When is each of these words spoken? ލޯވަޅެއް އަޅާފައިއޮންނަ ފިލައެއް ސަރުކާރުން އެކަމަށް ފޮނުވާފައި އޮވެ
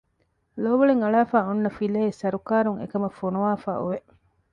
ލޯވަޅެއް 0.63 1.01
އަޅާފައިއޮންނަ 1.03 1.69
ފިލައެއް 1.77 2.19
ސަރުކާރުން 2.21 2.79
އެކަމަށް 2.81 3.17
ފޮނުވާފައި 3.19 3.79
އޮވެ 3.79 3.99